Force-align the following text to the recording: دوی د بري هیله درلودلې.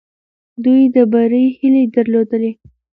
دوی 0.63 0.81
د 0.95 0.97
بري 1.11 1.45
هیله 1.57 1.83
درلودلې. 1.95 2.51